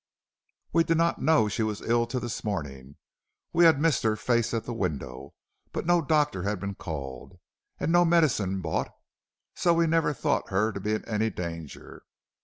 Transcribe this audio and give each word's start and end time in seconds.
"'We 0.73 0.85
did 0.85 0.97
not 0.97 1.21
know 1.21 1.47
she 1.47 1.61
was 1.61 1.83
ill 1.83 2.07
till 2.07 2.21
this 2.21 2.43
morning. 2.43 2.95
We 3.53 3.65
had 3.65 3.79
missed 3.79 4.01
her 4.01 4.15
face 4.15 4.51
at 4.51 4.63
the 4.63 4.73
window, 4.73 5.35
but 5.73 5.85
no 5.85 6.01
doctor 6.01 6.41
had 6.41 6.59
been 6.59 6.73
called, 6.73 7.37
and 7.79 7.91
no 7.91 8.03
medicine 8.03 8.61
bought, 8.61 8.91
so 9.53 9.75
we 9.75 9.85
never 9.85 10.11
thought 10.11 10.49
her 10.49 10.71
to 10.71 10.79
be 10.79 10.93
in 10.95 11.05
any 11.05 11.29
danger. 11.29 12.01